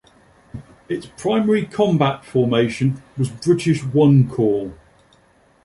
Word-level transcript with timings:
Its 0.89 1.05
primary 1.15 1.63
combat 1.63 2.25
formation 2.25 3.03
was 3.19 3.29
British 3.29 3.83
I 3.83 4.23
Corps. 4.31 4.73